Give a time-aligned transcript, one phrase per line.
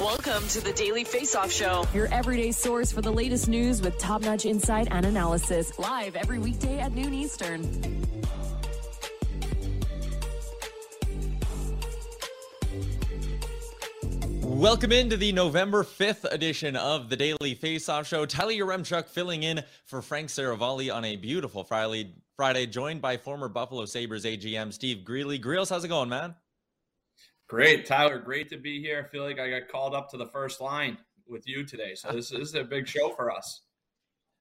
[0.00, 1.86] Welcome to the Daily Face Off Show.
[1.92, 5.78] Your everyday source for the latest news with top notch insight and analysis.
[5.78, 7.62] Live every weekday at noon Eastern.
[14.40, 18.24] Welcome into the November 5th edition of the Daily Face-Off Show.
[18.24, 23.48] Tyler Yaremchuk filling in for Frank Seravalli on a beautiful Friday, Friday, joined by former
[23.48, 25.36] Buffalo Sabres AGM Steve Greeley.
[25.36, 26.34] Greels, how's it going, man?
[27.52, 28.18] Great, Tyler.
[28.18, 29.04] Great to be here.
[29.06, 30.96] I feel like I got called up to the first line
[31.28, 31.94] with you today.
[31.94, 33.60] So this, this is a big show for us.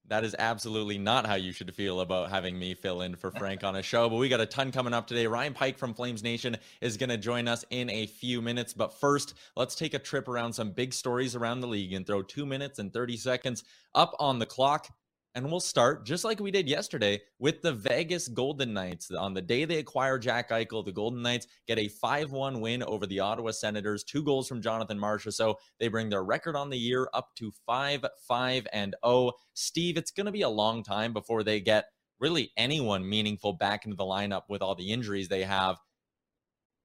[0.08, 3.66] That is absolutely not how you should feel about having me fill in for Frank
[3.66, 4.08] on a show.
[4.08, 5.28] But we got a ton coming up today.
[5.28, 8.74] Ryan Pike from Flames Nation is going to join us in a few minutes.
[8.74, 12.22] But first, let's take a trip around some big stories around the league and throw
[12.22, 14.88] two minutes and 30 seconds up on the clock.
[15.34, 19.12] And we'll start just like we did yesterday with the Vegas Golden Knights.
[19.12, 22.84] On the day they acquire Jack Eichel, the Golden Knights get a 5 1 win
[22.84, 25.34] over the Ottawa Senators, two goals from Jonathan Marchessault.
[25.34, 29.31] So they bring their record on the year up to 5 5 and 0.
[29.53, 31.86] Steve, it's going to be a long time before they get
[32.20, 35.78] really anyone meaningful back into the lineup with all the injuries they have.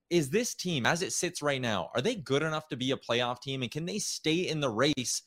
[0.08, 2.96] Is this team, as it sits right now, are they good enough to be a
[2.96, 3.62] playoff team?
[3.62, 5.22] And can they stay in the race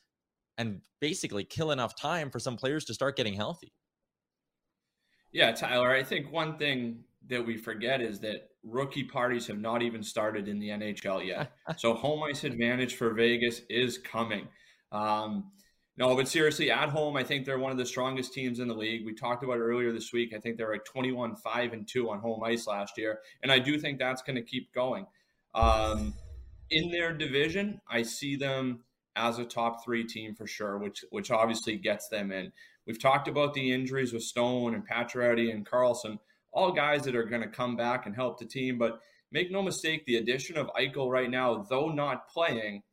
[0.59, 3.74] and basically kill enough time for some players to start getting healthy.
[5.31, 9.81] Yeah, Tyler, I think one thing that we forget is that rookie parties have not
[9.81, 11.53] even started in the NHL yet.
[11.78, 14.47] so home ice advantage for Vegas is coming.
[14.92, 15.52] Um,
[15.97, 18.74] no, but seriously, at home, I think they're one of the strongest teams in the
[18.74, 19.06] league.
[19.06, 20.34] We talked about it earlier this week.
[20.36, 23.20] I think they're like 21 5 and 2 on home ice last year.
[23.44, 25.06] And I do think that's going to keep going.
[25.53, 26.14] Um,
[26.70, 28.84] in their division, I see them
[29.16, 32.52] as a top three team for sure, which which obviously gets them in.
[32.86, 36.18] We've talked about the injuries with Stone and Pacioretty and Karlsson,
[36.52, 38.78] all guys that are going to come back and help the team.
[38.78, 39.00] But
[39.31, 42.84] make no mistake, the addition of Eichel right now, though not playing,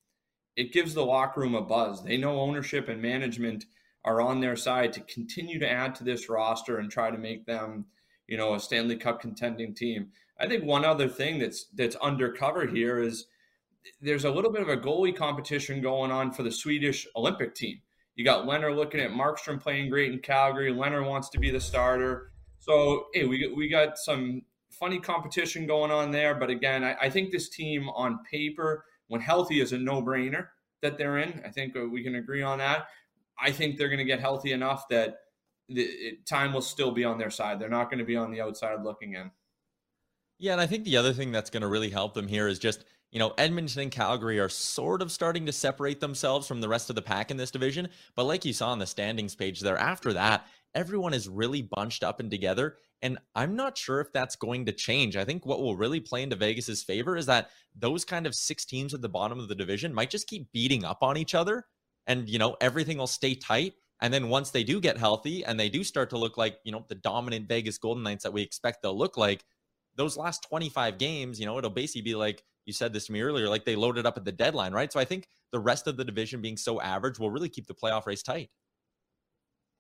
[0.56, 2.02] it gives the locker room a buzz.
[2.02, 3.66] They know ownership and management
[4.04, 7.44] are on their side to continue to add to this roster and try to make
[7.44, 7.86] them,
[8.28, 10.08] you know, a Stanley Cup contending team.
[10.38, 13.26] I think one other thing that's that's undercover here is
[14.00, 17.80] there's a little bit of a goalie competition going on for the Swedish Olympic team.
[18.14, 20.72] You got Lehner looking at Markstrom playing great in Calgary.
[20.72, 22.32] Lehner wants to be the starter.
[22.58, 26.34] So, hey, we, we got some funny competition going on there.
[26.34, 30.48] But again, I, I think this team on paper, when healthy, is a no brainer
[30.82, 31.42] that they're in.
[31.44, 32.86] I think uh, we can agree on that.
[33.38, 35.16] I think they're going to get healthy enough that
[35.68, 37.60] the, time will still be on their side.
[37.60, 39.30] They're not going to be on the outside looking in.
[40.38, 42.58] Yeah, and I think the other thing that's going to really help them here is
[42.58, 46.68] just you know, Edmonton and Calgary are sort of starting to separate themselves from the
[46.68, 47.88] rest of the pack in this division.
[48.14, 52.04] But like you saw on the standings page there, after that, everyone is really bunched
[52.04, 52.76] up and together.
[53.02, 55.16] And I'm not sure if that's going to change.
[55.16, 58.64] I think what will really play into Vegas's favor is that those kind of six
[58.64, 61.64] teams at the bottom of the division might just keep beating up on each other.
[62.06, 63.74] And, you know, everything will stay tight.
[64.00, 66.72] And then once they do get healthy and they do start to look like, you
[66.72, 69.44] know, the dominant Vegas Golden Knights that we expect they'll look like,
[69.96, 73.22] those last 25 games, you know, it'll basically be like you said this to me
[73.22, 74.92] earlier, like they loaded up at the deadline, right?
[74.92, 77.74] So I think the rest of the division being so average will really keep the
[77.74, 78.50] playoff race tight.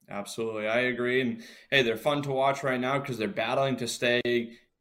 [0.08, 0.68] Absolutely.
[0.68, 1.20] I agree.
[1.20, 4.22] And hey, they're fun to watch right now because they're battling to stay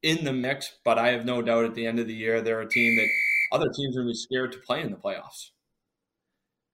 [0.03, 0.77] in the mix.
[0.85, 3.07] But I have no doubt at the end of the year, they're a team that
[3.51, 5.49] other teams are going to be scared to play in the playoffs.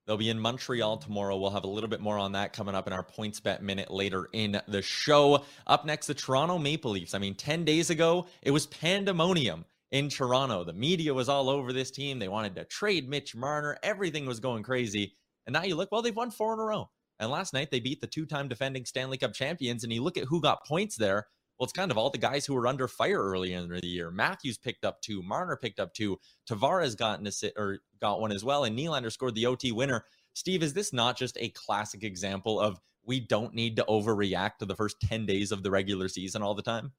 [0.06, 1.38] They'll be in Montreal tomorrow.
[1.38, 4.28] We'll have a little bit more on that coming up in our PointsBet minute later
[4.32, 5.44] in the show.
[5.66, 7.14] Up next, the Toronto Maple Leafs.
[7.14, 10.64] I mean, 10 days ago, it was pandemonium in Toronto.
[10.64, 12.18] The media was all over this team.
[12.18, 13.76] They wanted to trade Mitch Marner.
[13.82, 15.14] Everything was going crazy.
[15.46, 16.90] And now you look, well, they've won four in a row.
[17.20, 19.84] And last night they beat the two time defending Stanley Cup champions.
[19.84, 21.26] And you look at who got points there.
[21.58, 24.10] Well, it's kind of all the guys who were under fire early in the year.
[24.10, 26.18] Matthews picked up two, Marner picked up two,
[26.48, 30.04] Tavares got an assist, or got one as well, and Nylander scored the OT winner.
[30.34, 34.66] Steve, is this not just a classic example of we don't need to overreact to
[34.66, 36.92] the first 10 days of the regular season all the time?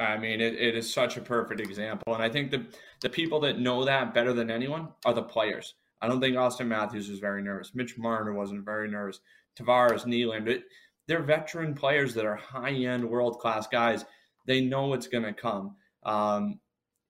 [0.00, 2.14] I mean, it, it is such a perfect example.
[2.14, 2.66] And I think the,
[3.00, 5.74] the people that know that better than anyone are the players.
[6.02, 7.74] I don't think Auston Matthews was very nervous.
[7.74, 9.20] Mitch Marner wasn't very nervous.
[9.58, 10.62] Tavares, Nylander,
[11.06, 14.04] they're veteran players that are high end, world class guys.
[14.46, 15.76] They know it's going to come.
[16.04, 16.60] Um,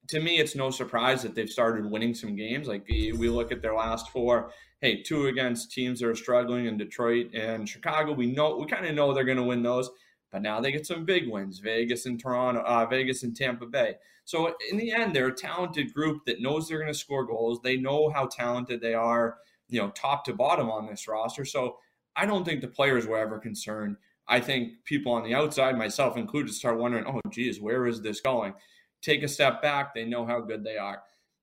[0.08, 2.68] to me, it's no surprise that they've started winning some games.
[2.68, 6.76] Like we look at their last four, hey, two against teams that are struggling in
[6.76, 8.12] Detroit and Chicago.
[8.12, 9.90] We know we kind of know they're going to win those,
[10.34, 13.94] but now they get some big wins: Vegas and Toronto, uh, Vegas and Tampa Bay.
[14.24, 17.60] So in the end, they're a talented group that knows they're going to score goals.
[17.62, 19.36] They know how talented they are,
[19.68, 21.44] you know, top to bottom on this roster.
[21.44, 21.76] So
[22.16, 23.96] I don't think the players were ever concerned.
[24.26, 28.20] I think people on the outside, myself included, start wondering, oh, geez, where is this
[28.20, 28.54] going?
[29.02, 29.94] Take a step back.
[29.94, 31.00] They know how good they are.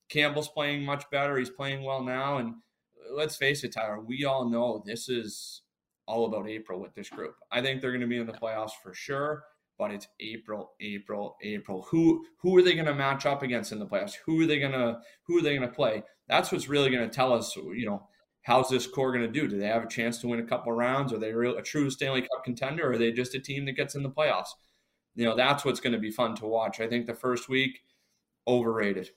[0.10, 1.38] Campbell's playing much better.
[1.38, 2.40] He's playing well now.
[2.40, 2.56] And
[3.10, 5.61] let's face it, Tyler, we all know this is
[6.12, 7.36] all about April with this group.
[7.52, 9.46] I think they're going to be in the playoffs for sure,
[9.80, 11.88] but it's April, April, April.
[11.90, 14.16] Who who are they going to match up against in the playoffs?
[14.26, 16.04] Who are they going to who are they going to play?
[16.28, 18.08] That's what's really going to tell us, you know,
[18.44, 19.48] how's this core going to do?
[19.48, 21.14] Do they have a chance to win a couple rounds?
[21.14, 23.74] Are they real, a true Stanley Cup contender, or are they just a team that
[23.74, 24.50] gets in the playoffs?
[25.16, 26.80] You know, that's what's going to be fun to watch.
[26.80, 27.82] I think the first week
[28.48, 29.10] overrated.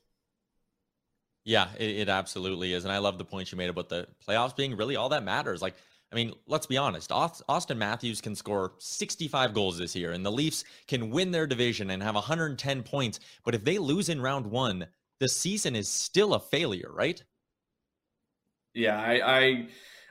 [1.44, 2.85] Yeah, it, it, absolutely is.
[2.85, 5.61] And I love the point you made about the playoffs being really all that matters.
[5.61, 5.75] Like,
[6.12, 7.11] I mean, let's be honest.
[7.11, 11.91] Auston Matthews can score 65 goals this year, and the Leafs can win their division
[11.91, 13.21] and have 110 points.
[13.45, 14.87] But if they lose in round one,
[15.19, 17.23] the season is still a failure, right?
[18.75, 19.67] Yeah, I, I,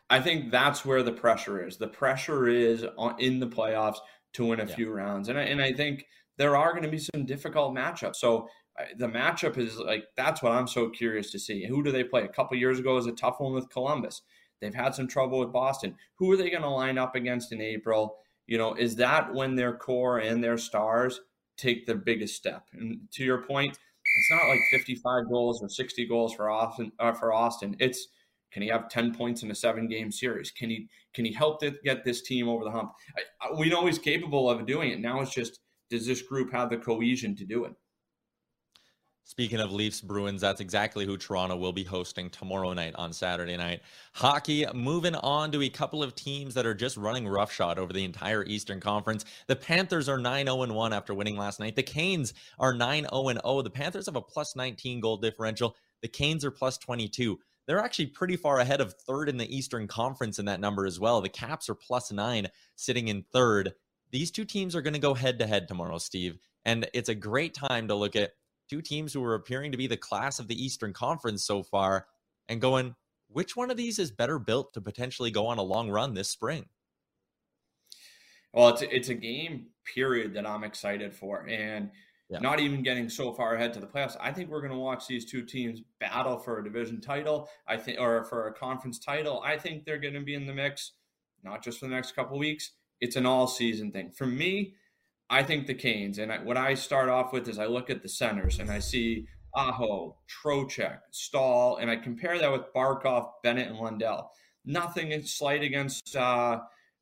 [0.10, 1.78] I think that's where the pressure is.
[1.78, 3.98] The pressure is on, in the playoffs
[4.34, 4.76] to win a yeah.
[4.76, 6.06] few rounds, and I, and I think
[6.38, 8.16] there are going to be some difficult matchups.
[8.16, 8.48] So
[8.80, 11.66] uh, the matchup is like that's what I'm so curious to see.
[11.66, 12.24] Who do they play?
[12.24, 14.22] A couple years ago was a tough one with Columbus.
[14.64, 15.96] They've had some trouble with Boston.
[16.16, 18.18] Who are they going to line up against in April?
[18.48, 21.20] You know, is that when their core and their stars
[21.58, 22.68] take the biggest step?
[22.74, 23.78] And to your point,
[24.18, 26.92] it's not like 55 goals or 60 goals for Auston.
[27.00, 28.08] Uh, for Auston, it's
[28.54, 30.52] can he have 10 points in a seven game series?
[30.52, 32.94] Can he can he help to get this team over the hump?
[33.42, 35.00] I, we know he's capable of doing it.
[35.00, 35.60] Now it's just
[35.90, 37.74] does this group have the cohesion to do it?
[39.26, 43.56] Speaking of Leafs Bruins, that's exactly who Toronto will be hosting tomorrow night on Saturday
[43.56, 43.82] night.
[44.12, 48.04] Hockey, moving on to a couple of teams that are just running roughshod over the
[48.04, 49.24] entire Eastern Conference.
[49.48, 51.78] The Panthers are 9 0 1 after winning last night.
[51.78, 53.62] The Canes are 9 0 0.
[53.62, 55.78] The Panthers have a plus 19 goal differential.
[56.02, 57.40] The Canes are plus 22.
[57.66, 61.00] They're actually pretty far ahead of third in the Eastern Conference in that number as
[61.00, 61.22] well.
[61.22, 63.74] The Caps are plus nine, sitting in third.
[64.12, 66.38] These two teams are going to go head to head tomorrow, Steve.
[66.66, 68.34] And it's a great time to look at
[68.74, 72.08] two teams who are appearing to be the class of the Eastern Conference so far
[72.50, 72.96] and going,
[73.28, 76.30] which one of these is better built to potentially go on a long run this
[76.30, 76.66] spring?
[78.52, 81.92] Well, it's a, it's a game period that I'm excited for, and
[82.30, 82.40] yeah.
[82.40, 84.18] not even getting so far ahead to the playoffs.
[84.20, 87.50] I think we're going to watch these two teams battle for a division title.
[87.68, 89.40] I think, or for a conference title.
[89.46, 90.94] I think they're going to be in the mix,
[91.44, 92.72] not just for the next couple weeks.
[93.02, 94.74] It's an all season thing for me.
[95.34, 98.04] I think the Canes, and I, what I start off with is I look at
[98.04, 99.26] the centers and I see
[99.56, 104.30] Aho, Trocheck, Staal, and I compare that with Barkov, Bennett, and Lundell.
[104.64, 106.60] Nothing slight against uh,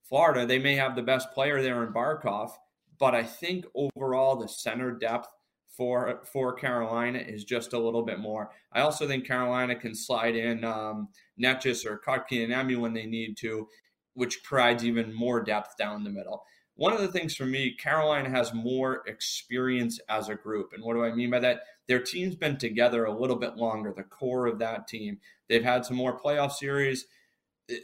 [0.08, 0.46] Florida.
[0.46, 2.52] They may have the best player there in Barkov,
[2.98, 5.28] but I think overall the center depth
[5.68, 8.52] for for Carolina is just a little bit more.
[8.72, 13.68] I also think Carolina can slide in um, Necas or Kotkaniemi when they need to,
[14.14, 16.46] which provides even more depth down the middle.
[16.82, 20.74] One of the things for me, Carolina has more experience as a group.
[20.74, 21.62] And what do I mean by that?
[21.88, 25.20] Their team's been together a little bit longer, the core of that team.
[25.48, 27.06] They've had some more playoff series.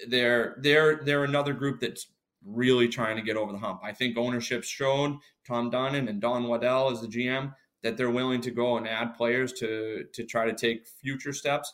[0.08, 2.08] They're they're they're another group that's
[2.44, 3.82] really trying to get over the hump.
[3.84, 8.42] I think ownership's shown Tom Dundon and Don Waddell as the GM that they're willing
[8.42, 11.72] to go and add players to to try to take future steps.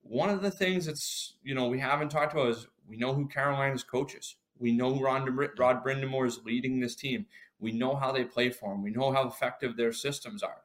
[0.00, 3.28] One of the things that's you know we haven't talked about is we know who
[3.28, 4.36] Carolina's coaches.
[4.58, 7.26] We know Rod, Brind'Amour is leading this team.
[7.58, 8.82] We know how they play for him.
[8.82, 10.62] We know how effective their systems are.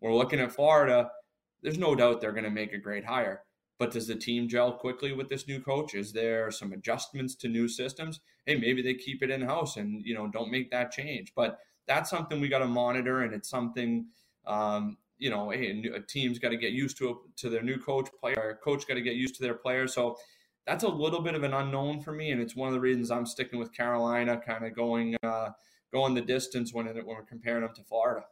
[0.00, 1.10] We're looking at Florida.
[1.62, 3.42] There's no doubt they're going to make a great hire.
[3.78, 5.94] But does the team gel quickly with this new coach?
[5.94, 8.20] Is there some adjustments to new systems?
[8.46, 11.32] Hey, maybe they keep it in house and you know don't make that change.
[11.34, 14.06] But that's something we got to monitor, and it's something
[14.46, 18.08] um, you know, hey, a team's got to get used to to their new coach.
[18.20, 19.94] Player, coach got to get used to their players.
[19.94, 20.16] So
[20.66, 23.10] that's a little bit of an unknown for me, and it's one of the reasons
[23.10, 25.50] I'm sticking with Carolina, kind of going uh,
[25.92, 28.24] going the distance when when we're comparing them to Florida.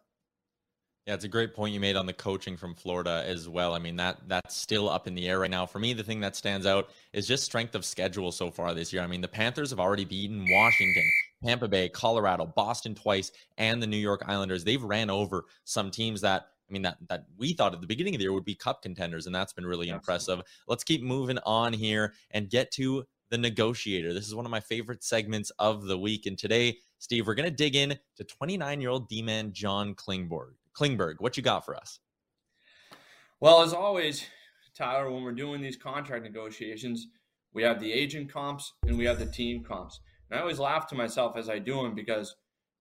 [1.06, 3.74] Yeah, it's a great point you made on the coaching from Florida as well.
[3.74, 5.66] I mean that that's still up in the air right now.
[5.66, 8.92] For me, the thing that stands out is just strength of schedule so far this
[8.92, 9.02] year.
[9.02, 11.02] I mean, the Panthers have already beaten Washington,
[11.44, 14.62] Tampa Bay, Colorado, Boston twice, and the New York Islanders.
[14.62, 18.14] They've ran over some teams that I mean that that we thought at the beginning
[18.14, 19.96] of the year would be cup contenders, and that's been really Absolutely.
[19.96, 20.42] impressive.
[20.66, 24.14] Let's keep moving on here and get to the negotiator.
[24.14, 26.24] This is one of my favorite segments of the week.
[26.24, 29.94] And today, Steve, we're going to dig in to 29 year old D man John
[29.94, 30.52] Klingborg.
[30.74, 31.98] Klingberg, what you got for us?
[33.38, 34.24] Well, as always,
[34.74, 37.08] Tyler, when we're doing these contract negotiations,
[37.52, 40.00] we have the agent comps and we have the team comps.
[40.30, 42.34] And I always laugh to myself as I do them because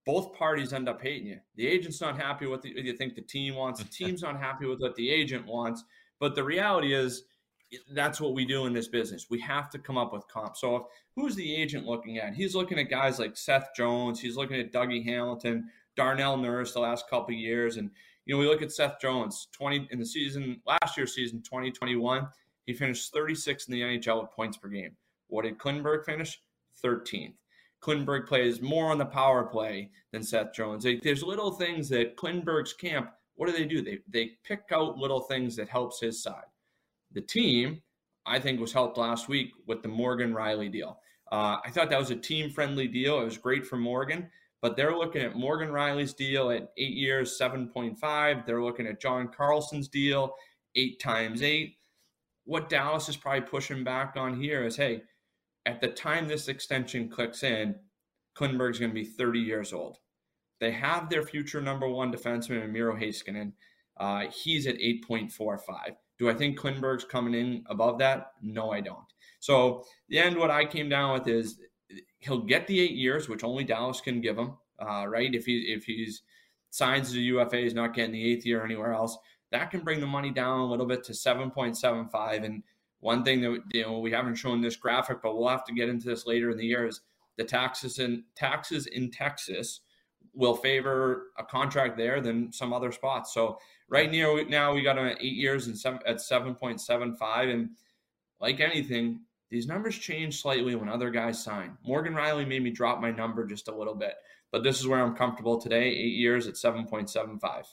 [0.05, 1.39] both parties end up hating you.
[1.55, 3.81] The agent's not happy with what you think the team wants.
[3.81, 5.84] The team's not happy with what the agent wants.
[6.20, 7.24] But the reality is,
[7.93, 9.27] that's what we do in this business.
[9.29, 10.60] We have to come up with comps.
[10.60, 10.81] So, if,
[11.15, 12.34] who's the agent looking at?
[12.34, 14.20] He's looking at guys like Seth Jones.
[14.20, 15.70] He's looking at Dougie Hamilton.
[15.96, 17.77] Darnell Nurse the last couple years.
[17.77, 17.89] And,
[18.25, 22.27] you know, we look at Seth Jones, 20 in the season, last year's season, 2021,
[22.65, 24.96] he finished 36 in the NHL with points per game.
[25.27, 26.41] What did Klingberg finish?
[26.84, 27.34] 13th.
[27.81, 30.85] Klingberg plays more on the power play than Seth Jones.
[31.03, 33.81] There's little things that Klingberg's camp, what do they do?
[33.81, 36.45] They, they pick out little things that helps his side.
[37.13, 37.81] The team,
[38.25, 41.00] I think, was helped last week with the Morgan Rielly deal.
[41.31, 43.19] Uh, I thought that was a team friendly deal.
[43.21, 44.29] It was great for Morgan
[44.61, 48.45] but they're looking at Morgan Rielly's deal at eight years, 7.5.
[48.45, 50.35] They're looking at John Carlson's deal,
[50.75, 51.77] eight times eight.
[52.45, 55.01] What Dallas is probably pushing back on here is hey,
[55.65, 57.75] at the time this extension clicks in,
[58.35, 59.97] Klingberg's going to be 30 years old.
[60.59, 63.53] They have their future number one defenseman, Miro Heiskanen.
[63.97, 65.95] Uh, he's at 8.45.
[66.17, 68.33] Do I think Klingberg's coming in above that?
[68.41, 68.99] No, I don't.
[69.39, 71.59] So the end, what I came down with is
[72.19, 75.33] he'll get the eight years, which only Dallas can give him, uh, right?
[75.33, 76.21] If he if he's
[76.69, 79.17] signs as a UFA, he's not getting the eighth year anywhere else.
[79.51, 82.43] That can bring the money down a little bit to seven point seven five.
[82.43, 82.63] And
[83.01, 85.89] one thing that you know we haven't shown this graphic, but we'll have to get
[85.89, 87.01] into this later in the year is
[87.38, 89.81] the taxes in taxes in Texas
[90.34, 93.34] will favor a contract there than some other spots.
[93.34, 93.58] So
[93.89, 97.15] right near now we got him at eight years and seven, at seven point seven
[97.15, 97.72] five, and
[98.39, 101.77] like anything, these numbers change slightly when other guys sign.
[101.86, 104.13] Morgan Rielly made me drop my number just a little bit,
[104.51, 105.89] but this is where I'm comfortable today.
[105.89, 107.65] Eight years at 7.75.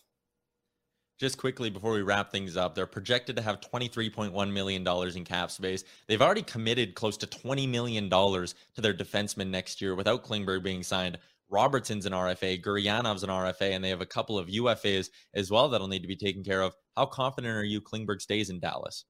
[1.18, 5.50] Just quickly before we wrap things up, they're projected to have $23.1 million in cap
[5.50, 5.82] space.
[6.06, 10.84] They've already committed close to $20 million to their defensemen next year without Klingberg being
[10.84, 11.18] signed.
[11.50, 15.68] Robertson's an RFA, Gurianov's an RFA, and they have a couple of UFAs as well
[15.68, 16.76] that'll need to be taken care of.
[16.96, 19.04] How confident are you Klingberg stays in Dallas?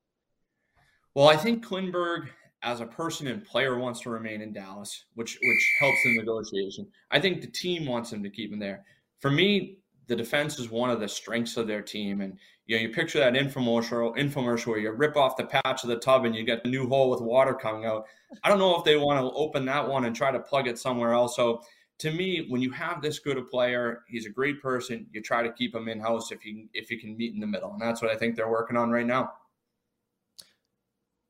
[1.15, 2.29] Well, I think Klingberg
[2.62, 6.87] as a person and player wants to remain in Dallas, which which helps in negotiation.
[7.11, 8.85] I think the team wants him to keep him there.
[9.21, 12.23] For me, the defense is one of the strengths of their team.
[12.23, 15.88] And you know, you picture that infomercial infomercial where you rip off the patch of
[15.88, 18.07] the tub and you get a new hole with water coming out.
[18.43, 20.79] I don't know if they want to open that one and try to plug it
[20.79, 21.37] somewhere else.
[21.37, 21.62] So
[21.99, 25.07] to me, when you have this good a player, he's a great person.
[25.12, 27.47] You try to keep him in house if you if you can meet in the
[27.47, 29.33] middle, and that's what I think they're working on right now.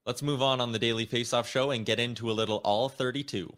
[0.07, 3.53] Let's move on on the Daily Faceoff show and get into a little all 32.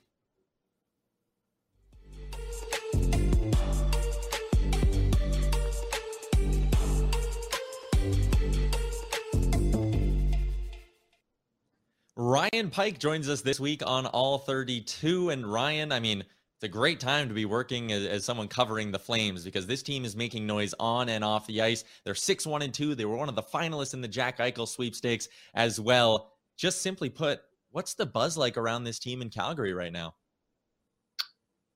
[12.22, 15.30] Ryan Pike joins us this week on All 32.
[15.30, 18.92] And Ryan, I mean, it's a great time to be working as, as, someone covering
[18.92, 21.82] the Flames because this team is making noise on and off the ice.
[22.04, 22.94] They're six one and two.
[22.94, 26.32] They were one of the finalists in the Jack Eichel sweepstakes as well.
[26.58, 30.14] Just simply put, what's the buzz like around this team in Calgary right now?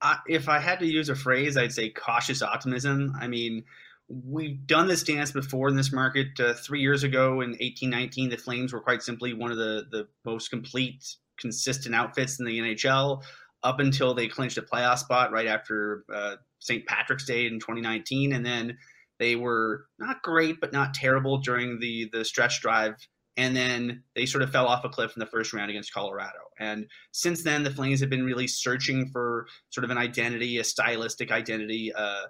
[0.03, 3.17] Uh, if I had to use a phrase, I'd say cautious optimism.
[3.19, 3.65] I mean,
[4.09, 6.29] we've done this dance before in this market.
[6.39, 9.87] Uh, three years ago in eighteen nineteen, the Flames were quite simply one of the
[9.91, 13.23] the most complete, consistent outfits in the NHL
[13.63, 16.85] up until they clinched a playoff spot right after uh, St.
[16.87, 18.77] Patrick's Day in 2019, and then
[19.19, 22.95] they were not great but not terrible during the the stretch drive,
[23.37, 26.39] and then they sort of fell off a cliff in the first round against Colorado.
[26.61, 30.65] And since then, the Flames have been really searching for sort of an identity, a
[30.65, 31.93] stylistic identity.
[31.93, 32.25] Uh,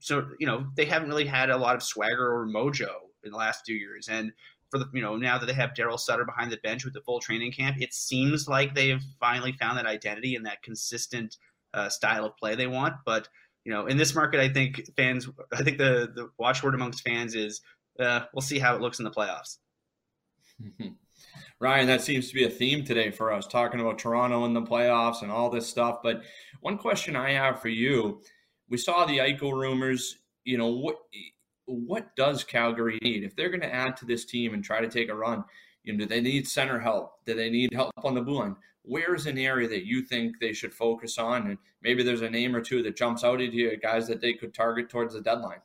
[0.00, 2.90] so you know they haven't really had a lot of swagger or mojo
[3.22, 4.32] in the last few years, and
[4.70, 7.02] for the you know now that they have Daryl Sutter behind the bench with the
[7.02, 11.36] full training camp, it seems like they have finally found that identity and that consistent
[11.74, 12.94] uh, style of play they want.
[13.04, 13.28] But
[13.64, 17.34] you know, in this market, I think fans, I think the the watchword amongst fans
[17.34, 17.60] is
[17.98, 19.58] uh, we'll see how it looks in the playoffs.
[21.60, 24.62] Ryan, that seems to be a theme today for us, talking about Toronto in the
[24.62, 25.98] playoffs and all this stuff.
[26.02, 26.22] But
[26.60, 28.22] one question I have for you:
[28.70, 30.16] We saw the Eichel rumors.
[30.44, 30.96] You know what?
[31.70, 34.88] what does Calgary need if they're going to add to this team and try to
[34.88, 35.44] take a run?
[35.84, 37.24] You know, do they need center help?
[37.24, 38.56] Do they need help on the blue line?
[38.82, 41.46] Where's an area that you think they should focus on?
[41.48, 44.32] And maybe there's a name or two that jumps out at you, guys that they
[44.32, 45.60] could target towards the deadline.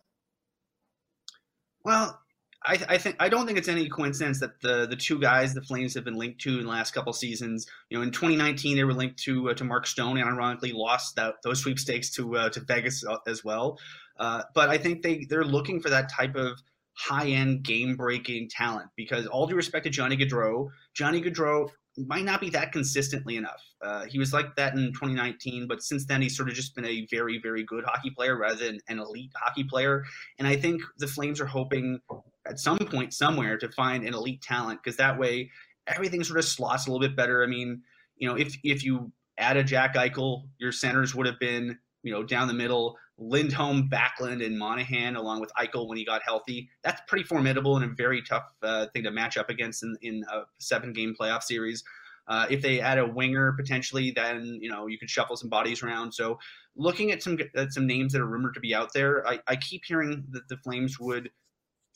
[1.84, 2.20] Well,
[2.66, 5.62] I, I, think I don't think it's any coincidence that the the two guys the
[5.62, 7.68] Flames have been linked to in the last couple seasons.
[7.90, 11.16] You know, in 2019 they were linked to uh, to Mark Stone, and ironically lost
[11.16, 13.80] that those sweepstakes to uh, to Vegas uh, as well.
[14.18, 16.60] Uh, but I think they they're looking for that type of
[16.94, 22.26] high end game breaking talent because all due respect to Johnny Gaudreau, Johnny Gaudreau might
[22.26, 23.62] not be that consistently enough.
[23.82, 26.86] Uh, he was like that in 2019, but since then he's sort of just been
[26.86, 30.04] a very, very good hockey player rather than an elite hockey player.
[30.40, 32.00] And I think the Flames are hoping
[32.48, 35.50] at some point somewhere to find an elite talent because that way
[35.88, 37.44] everything sort of slots a little bit better.
[37.44, 37.82] I mean,
[38.18, 42.12] you know, if if you add a Jack Eichel, your centers would have been you
[42.12, 42.98] know down the middle.
[43.18, 46.70] Lindholm, Backlund, and Monahan, along with Eichel when he got healthy.
[46.84, 50.26] That's pretty formidable and a very tough uh, thing to match up against in, in
[50.32, 51.84] a seven game playoff series.
[52.28, 55.84] Uh, if they add a winger potentially, then you know you could shuffle some bodies
[55.84, 56.12] around.
[56.12, 56.40] So,
[56.76, 59.56] looking at some at some names that are rumored to be out there, I, I
[59.56, 61.30] keep hearing that the Flames would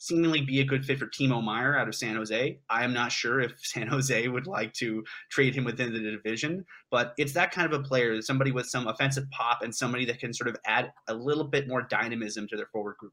[0.00, 2.58] seemingly be a good fit for Timo Meier out of San Jose.
[2.70, 6.64] I am not sure if San Jose would like to trade him within the division,
[6.90, 10.18] but it's that kind of a player, somebody with some offensive pop and somebody that
[10.18, 13.12] can sort of add a little bit more dynamism to their forward group.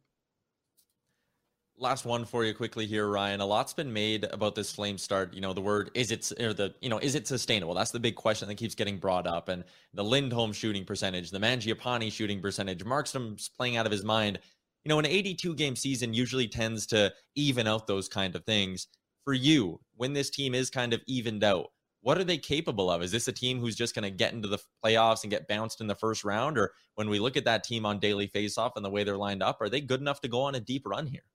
[1.80, 3.40] Last one for you quickly here, Ryan.
[3.40, 5.36] A lot's been made about this flame start.
[5.36, 7.76] You know, the word is it or the you know is it sustainable?
[7.76, 9.48] That's the big question that keeps getting brought up.
[9.48, 14.40] And the Lindholm shooting percentage, the Mangiapane shooting percentage, Markstrom's playing out of his mind
[14.88, 18.88] you know, an 82 game season usually tends to even out those kind of things.
[19.26, 23.04] For you, when this team is kind of evened out, what are they capable of?
[23.04, 25.82] Is this a team who's just going to get into the playoffs and get bounced
[25.82, 26.58] in the first round?
[26.58, 29.44] Or when we look at that team on daily faceoff and the way they're lined
[29.44, 31.26] up, are they good enough to go on a deep run here?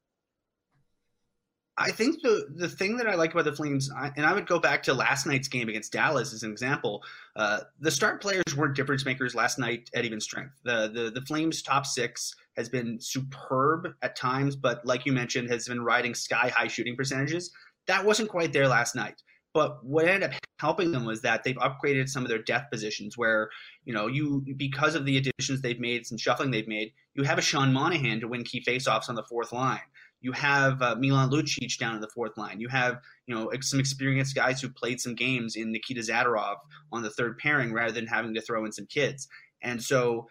[1.77, 4.59] I think the the thing that I like about the Flames, and I would go
[4.59, 7.03] back to last night's game against Dallas as an example.
[7.35, 10.55] Uh, the start players weren't difference makers last night at even strength.
[10.65, 15.51] The, the the Flames top six has been superb at times, but like you mentioned,
[15.51, 17.51] has been riding sky high shooting percentages.
[17.87, 19.23] That wasn't quite there last night.
[19.55, 23.19] But what ended up helping them was that they've upgraded some of their depth positions
[23.19, 23.51] where,
[23.85, 27.39] you know, you because of the additions they've made, some shuffling they've made, you have
[27.39, 29.81] a Sean Monahan to win key faceoffs on the fourth line.
[30.23, 32.61] You have uh, Milan Lucic down in the fourth line.
[32.61, 36.57] You have, you know, some experienced guys who played some games in Nikita Zadorov
[36.93, 39.29] on the third pairing rather than having to throw in some kids.
[39.63, 40.29] And so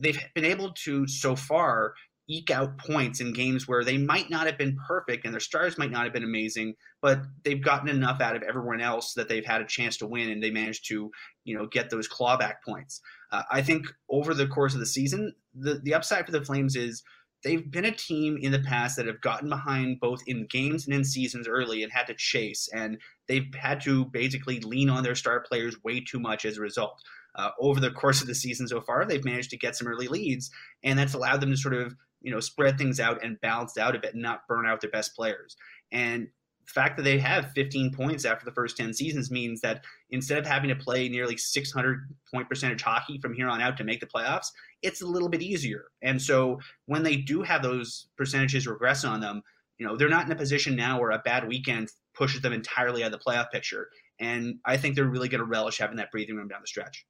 [0.00, 1.94] they've been able to so far
[2.28, 5.78] eke out points in games where they might not have been perfect and their stars
[5.78, 9.44] might not have been amazing, but they've gotten enough out of everyone else that they've
[9.44, 11.10] had a chance to win and they managed to,
[11.44, 13.00] you know, get those clawback points.
[13.30, 16.74] Uh, I think over the course of the season, the, the upside for the Flames
[16.74, 17.02] is
[17.46, 20.94] they've been a team in the past that have gotten behind both in games and
[20.94, 25.14] in seasons early and had to chase, and they've had to basically lean on their
[25.14, 27.00] star players way too much as a result
[27.36, 30.08] uh, over the course of the season so far, they've managed to get some early
[30.08, 30.50] leads,
[30.82, 33.94] and that's allowed them to sort of you know spread things out and balance out
[33.94, 35.56] a bit and not burn out their best players.
[35.92, 36.28] And
[36.66, 40.46] fact that they have 15 points after the first 10 seasons means that instead of
[40.46, 44.06] having to play nearly 600 point percentage hockey from here on out to make the
[44.06, 44.48] playoffs,
[44.82, 45.86] it's a little bit easier.
[46.02, 49.42] And so when they do have those percentages regress on them,
[49.78, 53.02] you know, they're not in a position now where a bad weekend pushes them entirely
[53.02, 53.88] out of the playoff picture.
[54.18, 57.06] And I think they're really going to relish having that breathing room down the stretch.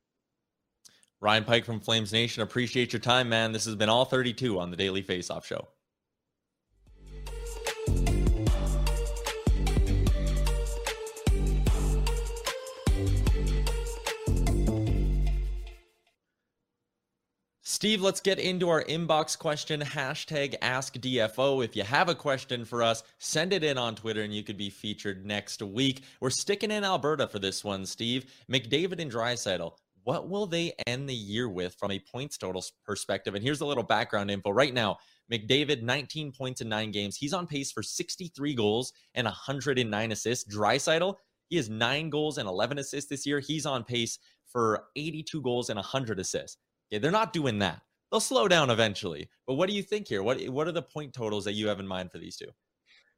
[1.20, 3.52] Ryan Pike from Flames Nation, appreciate your time, man.
[3.52, 5.68] This has been all 32 on the Daily Faceoff Show.
[17.76, 19.82] Steve, let's get into our inbox question.
[19.82, 21.62] Hashtag ask DFO.
[21.62, 24.56] If you have a question for us, send it in on Twitter and you could
[24.56, 26.04] be featured next week.
[26.20, 28.32] We're sticking in Alberta for this one, Steve.
[28.50, 29.72] McDavid and Draisaitl.
[30.04, 33.34] What will they end the year with from a points total perspective?
[33.34, 34.52] And here's a little background info.
[34.52, 34.96] Right now,
[35.30, 37.18] McDavid, 19 points in nine games.
[37.18, 40.50] He's on pace for 63 goals and 109 assists.
[40.50, 41.16] Draisaitl,
[41.50, 43.38] he has nine goals and 11 assists this year.
[43.38, 46.56] He's on pace for 82 goals and 100 assists.
[46.92, 47.82] Okay, they're not doing that.
[48.10, 49.28] They'll slow down eventually.
[49.46, 50.22] But what do you think here?
[50.22, 52.48] What what are the point totals that you have in mind for these two?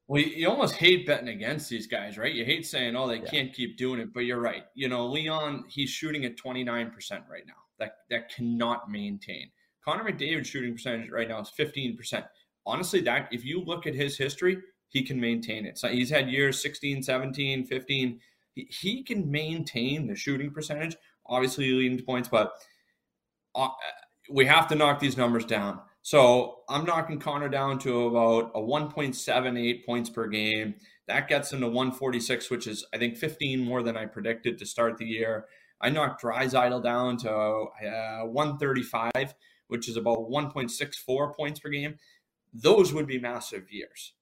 [0.07, 2.35] Well, you almost hate betting against these guys, right?
[2.35, 3.31] You hate saying, "Oh, they yeah.
[3.31, 4.65] can't keep doing it," but you're right.
[4.75, 7.53] You know, Leon, he's shooting at 29% right now.
[7.79, 9.51] That that cannot maintain.
[9.85, 12.27] Connor McDavid shooting percentage right now is 15%.
[12.67, 15.79] Honestly, that if you look at his history, he can maintain it.
[15.79, 18.21] So he's had years 16, 17, 15.
[18.55, 20.97] He, he can maintain the shooting percentage.
[21.27, 22.53] Obviously, leading to points, but
[24.31, 25.81] we have to knock these numbers down.
[26.03, 30.77] So I'm knocking Connor down to about a 1.78 points per game.
[31.07, 34.67] That gets him to 146, which is I think 15 more than I predicted to
[34.67, 35.47] start the year.
[35.81, 39.35] I knocked Draisaitl down to uh, 135,
[39.69, 41.97] which is about 1.64 points per game.
[42.53, 44.15] Those would be massive years.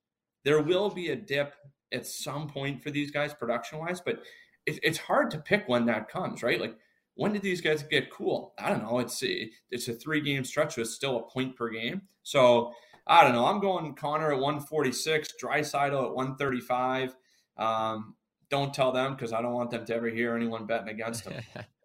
[0.44, 1.54] There will be a dip
[1.92, 4.22] at some point for these guys production wise, but
[4.66, 6.60] it, it's hard to pick when that comes, right?
[6.60, 6.76] Like
[7.16, 8.55] when did these guys get cool?
[8.59, 8.98] I don't know.
[9.00, 12.02] It's a, it's a three game stretch with still a point per game.
[12.22, 12.72] So
[13.07, 13.46] I don't know.
[13.46, 17.16] I'm going Connor at 146, Draisaitl at 135.
[17.57, 18.14] Um,
[18.50, 21.42] don't tell them because I don't want them to ever hear anyone betting against them.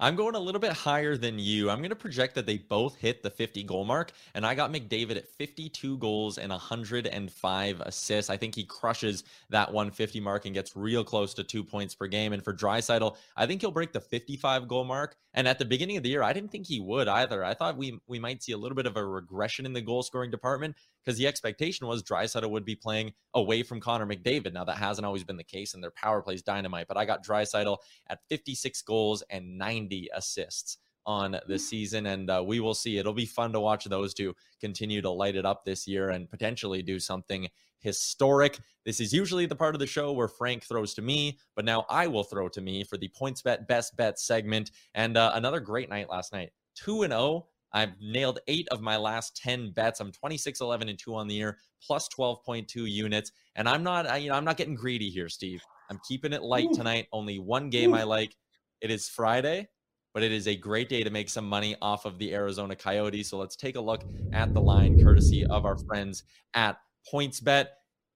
[0.00, 1.70] I'm going a little bit higher than you.
[1.70, 4.72] I'm going to project that they both hit the 50 goal mark, and I got
[4.72, 8.30] McDavid at 52 goals and 105 assists.
[8.30, 12.06] I think he crushes that 150 mark and gets real close to two points per
[12.06, 12.32] game.
[12.32, 15.16] And for Draisaitl, I think he'll break the 55 goal mark.
[15.34, 17.44] And at the beginning of the year, I didn't think he would either.
[17.44, 20.02] I thought we we might see a little bit of a regression in the goal
[20.02, 24.52] scoring department because the expectation was Draisaitl would be playing away from Connor McDavid.
[24.52, 26.88] Now that hasn't always been the case, and their power plays dynamite.
[26.88, 31.60] But I got Draisaitl at 56 goals and 90 assists on the mm.
[31.60, 32.98] season, and uh, we will see.
[32.98, 36.30] It'll be fun to watch those two continue to light it up this year and
[36.30, 37.48] potentially do something
[37.80, 38.58] historic.
[38.86, 41.84] This is usually the part of the show where Frank throws to me, but now
[41.90, 44.70] I will throw to me for the PointsBet best bet segment.
[44.94, 46.50] And uh, another great night last night.
[46.76, 50.00] 2 and 0 I've nailed eight of my last 10 bets.
[50.00, 53.32] I'm 26, 11, and 2 on the year, plus 12.2 units.
[53.56, 55.60] And I'm not, you know, I'm not getting greedy here, Steve.
[55.90, 57.08] I'm keeping it light tonight.
[57.12, 57.92] Only one game.
[57.92, 58.34] I like.
[58.80, 59.68] It is Friday,
[60.12, 63.28] but it is a great day to make some money off of the Arizona Coyotes.
[63.28, 66.22] So let's take a look at the line, courtesy of our friends
[66.54, 66.76] at
[67.12, 67.66] PointsBet.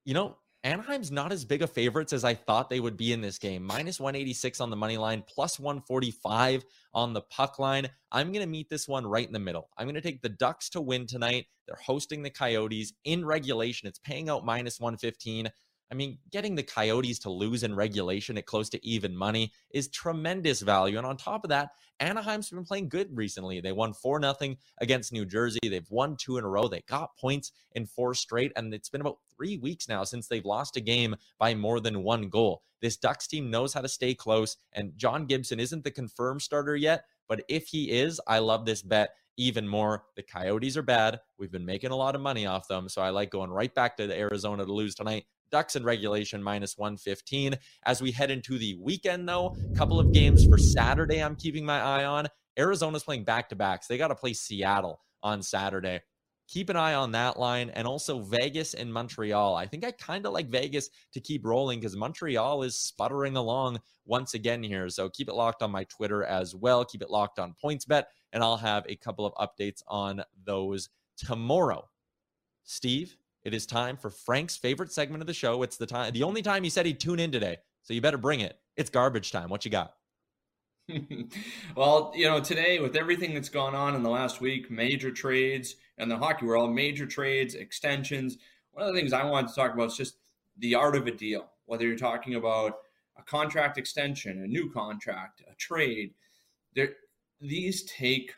[0.05, 3.21] You know, Anaheim's not as big a favorites as I thought they would be in
[3.21, 3.63] this game.
[3.63, 7.89] Minus 186 on the money line, plus 145 on the puck line.
[8.11, 9.69] I'm going to meet this one right in the middle.
[9.79, 11.47] I'm going to take the Ducks to win tonight.
[11.67, 13.87] They're hosting the Coyotes in regulation.
[13.87, 15.49] It's paying out minus 115.
[15.91, 19.89] I mean, getting the Coyotes to lose in regulation at close to even money is
[19.89, 20.99] tremendous value.
[20.99, 23.61] And on top of that, Anaheim's been playing good recently.
[23.61, 25.61] They won 4 0 against New Jersey.
[25.63, 26.69] They've won two in a row.
[26.69, 28.53] They got points in four straight.
[28.55, 32.03] And it's been about three weeks now since they've lost a game by more than
[32.03, 32.63] one goal.
[32.83, 34.57] This Ducks team knows how to stay close.
[34.73, 37.05] And John Gibson isn't the confirmed starter yet.
[37.29, 40.05] But if he is, I love this bet even more.
[40.17, 41.21] The Coyotes are bad.
[41.39, 42.89] We've been making a lot of money off them.
[42.89, 45.25] So I like going right back to Arizona to lose tonight.
[45.51, 47.55] Ducks in regulation minus 115.
[47.85, 51.65] As we head into the weekend, though, a couple of games for Saturday I'm keeping
[51.65, 52.27] my eye on.
[52.59, 53.87] Arizona's playing back to backs.
[53.87, 56.01] They got to play Seattle on Saturday.
[56.49, 59.55] Keep an eye on that line and also Vegas and Montreal.
[59.55, 63.79] I think I kind of like Vegas to keep rolling because Montreal is sputtering along
[64.07, 64.89] once again here.
[64.89, 66.87] So keep it locked on my Twitter as well.
[66.87, 71.87] Keep it locked on PointsBet, and I'll have a couple of updates on those tomorrow.
[72.65, 75.63] Steve, it is time for Frank's favorite segment of the show.
[75.63, 77.59] It's the time, the only time he said he'd tune in today.
[77.83, 78.59] So you better bring it.
[78.77, 79.51] It's garbage time.
[79.51, 79.93] What you got?
[81.77, 85.77] well, you know, today with everything that's gone on in the last week, major trades
[85.99, 88.39] and the hockey world, major trades, extensions.
[88.73, 90.17] One of the things I wanted to talk about is just
[90.57, 91.51] the art of a deal.
[91.67, 92.79] Whether you're talking about
[93.19, 96.15] a contract extension, a new contract, a trade,
[96.75, 96.95] there
[97.41, 98.33] these take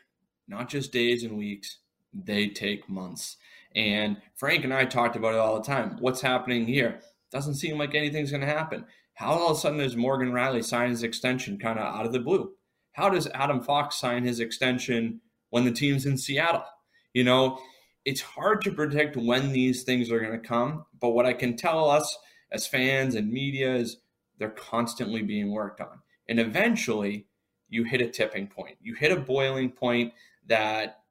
[0.47, 1.77] not just days and weeks,
[2.13, 3.37] they take months.
[3.73, 5.97] And Frank and I talked about it all the time.
[5.99, 6.99] What's happening here?
[7.31, 8.85] Doesn't seem like anything's going to happen.
[9.13, 12.11] How all of a sudden does Morgan Rielly sign his extension kind of out of
[12.11, 12.51] the blue?
[12.93, 16.65] how does Adam Fox sign his extension when the team's in Seattle?
[17.13, 17.59] You know,
[18.05, 21.55] it's hard to predict when these things are going to come, but what I can
[21.55, 22.17] tell us
[22.51, 23.97] as fans and media is
[24.37, 26.01] they're constantly being worked on.
[26.27, 27.27] And eventually,
[27.69, 28.77] you hit a tipping point.
[28.81, 30.13] You hit a boiling point
[30.47, 31.03] that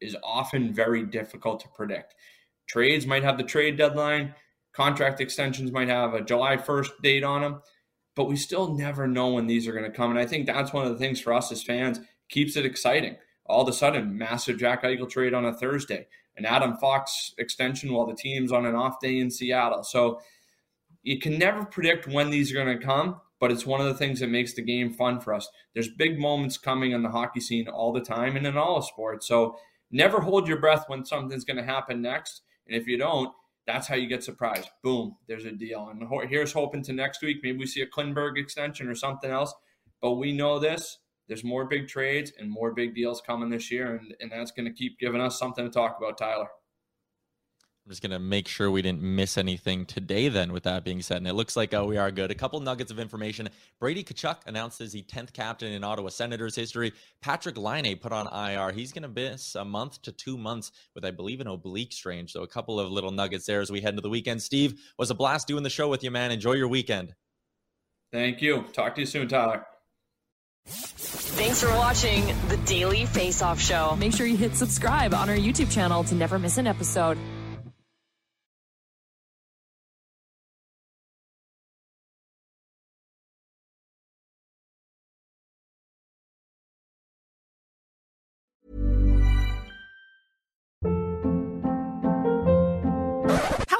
[0.00, 2.14] is often very difficult to predict.
[2.66, 4.34] Trades might have the trade deadline,
[4.72, 7.62] contract extensions might have a July 1st date on them,
[8.14, 10.10] but we still never know when these are going to come.
[10.10, 13.16] And I think that's one of the things for us as fans keeps it exciting.
[13.46, 17.92] All of a sudden, massive Jack Eichel trade on a Thursday, an Adam Fox extension
[17.92, 19.82] while the team's on an off day in Seattle.
[19.82, 20.20] So
[21.02, 23.94] you can never predict when these are going to come, but it's one of the
[23.94, 25.48] things that makes the game fun for us.
[25.72, 29.26] There's big moments coming in the hockey scene all the time and in all sports.
[29.26, 29.56] So
[29.90, 32.42] never hold your breath when something's going to happen next.
[32.66, 33.32] And if you don't,
[33.68, 34.70] that's how you get surprised.
[34.82, 35.90] Boom, there's a deal.
[35.90, 37.40] And here's hoping to next week.
[37.42, 39.54] Maybe we see a Klingberg extension or something else.
[40.00, 40.98] But we know this.
[41.28, 43.96] There's more big trades and more big deals coming this year.
[43.96, 46.48] And, and that's going to keep giving us something to talk about, Tyler.
[47.88, 51.00] I'm just going to make sure we didn't miss anything today, then, with that being
[51.00, 51.16] said.
[51.16, 52.30] And it looks like uh, we are good.
[52.30, 53.48] A couple nuggets of information.
[53.80, 56.92] Brady Tkachuk announces the 10th captain in Ottawa Senators history.
[57.24, 58.72] Patrik Laine put on IR.
[58.72, 62.28] He's going to miss a month to two months with, I believe, an oblique strain.
[62.28, 64.42] So a couple of little nuggets there as we head into the weekend.
[64.42, 66.30] Steve, was a blast doing the show with you, man.
[66.30, 67.14] Enjoy your weekend.
[68.12, 68.66] Thank you.
[68.74, 69.64] Talk to you soon, Tyler.
[70.66, 73.96] Thanks for watching the Daily Face Off Show.
[73.96, 77.16] Make sure you hit subscribe on our YouTube channel to never miss an episode.